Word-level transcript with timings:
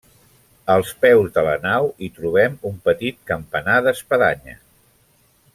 Als 0.75 0.93
peus 1.05 1.27
de 1.35 1.43
la 1.49 1.53
nau 1.67 1.91
hi 2.01 2.09
trobem 2.17 2.57
un 2.71 2.81
petit 2.89 3.21
campanar 3.33 3.79
d'espadanya. 3.89 4.61